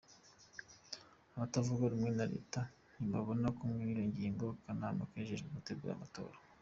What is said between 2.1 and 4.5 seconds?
na reta ntibabona kumwe iyo ngingo